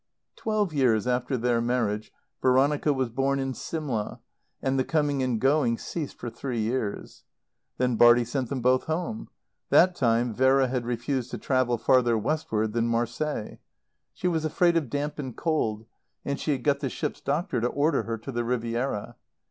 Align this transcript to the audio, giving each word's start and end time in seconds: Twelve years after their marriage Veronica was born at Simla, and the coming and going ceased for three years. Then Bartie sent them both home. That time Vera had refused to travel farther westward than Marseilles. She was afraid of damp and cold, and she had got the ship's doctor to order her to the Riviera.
Twelve 0.35 0.73
years 0.73 1.05
after 1.05 1.37
their 1.37 1.61
marriage 1.61 2.11
Veronica 2.41 2.91
was 2.91 3.11
born 3.11 3.37
at 3.39 3.55
Simla, 3.55 4.19
and 4.59 4.79
the 4.79 4.83
coming 4.83 5.21
and 5.21 5.39
going 5.39 5.77
ceased 5.77 6.17
for 6.17 6.31
three 6.31 6.59
years. 6.59 7.23
Then 7.77 7.97
Bartie 7.97 8.25
sent 8.25 8.49
them 8.49 8.63
both 8.63 8.85
home. 8.85 9.29
That 9.69 9.93
time 9.93 10.33
Vera 10.33 10.67
had 10.69 10.87
refused 10.87 11.29
to 11.29 11.37
travel 11.37 11.77
farther 11.77 12.17
westward 12.17 12.73
than 12.73 12.87
Marseilles. 12.87 13.57
She 14.11 14.27
was 14.27 14.43
afraid 14.43 14.75
of 14.75 14.89
damp 14.89 15.19
and 15.19 15.37
cold, 15.37 15.85
and 16.25 16.39
she 16.39 16.53
had 16.53 16.63
got 16.63 16.79
the 16.79 16.89
ship's 16.89 17.21
doctor 17.21 17.61
to 17.61 17.67
order 17.67 18.01
her 18.01 18.17
to 18.17 18.31
the 18.31 18.43
Riviera. 18.43 19.17